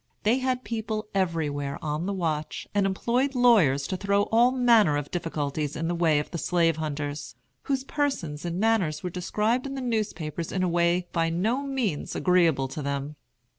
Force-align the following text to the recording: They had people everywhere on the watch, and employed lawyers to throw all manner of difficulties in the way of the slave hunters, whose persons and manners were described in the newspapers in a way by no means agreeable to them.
They 0.23 0.39
had 0.39 0.63
people 0.63 1.05
everywhere 1.13 1.77
on 1.79 2.07
the 2.07 2.11
watch, 2.13 2.67
and 2.73 2.87
employed 2.87 3.35
lawyers 3.35 3.85
to 3.85 3.95
throw 3.95 4.23
all 4.31 4.49
manner 4.51 4.97
of 4.97 5.11
difficulties 5.11 5.75
in 5.75 5.87
the 5.87 5.93
way 5.93 6.17
of 6.17 6.31
the 6.31 6.39
slave 6.39 6.77
hunters, 6.77 7.35
whose 7.65 7.83
persons 7.83 8.43
and 8.43 8.59
manners 8.59 9.03
were 9.03 9.11
described 9.11 9.67
in 9.67 9.75
the 9.75 9.79
newspapers 9.79 10.51
in 10.51 10.63
a 10.63 10.67
way 10.67 11.07
by 11.11 11.29
no 11.29 11.61
means 11.61 12.15
agreeable 12.15 12.67
to 12.69 12.81
them. 12.81 13.15